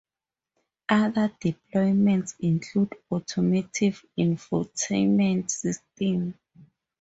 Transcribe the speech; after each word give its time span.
Other 0.89 1.29
deployments 1.39 2.33
include 2.39 2.93
automotive 3.11 4.03
infotainment 4.17 5.51
systems. 5.51 6.33